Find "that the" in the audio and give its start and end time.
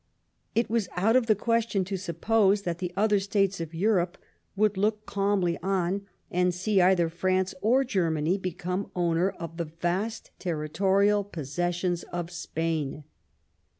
2.63-2.91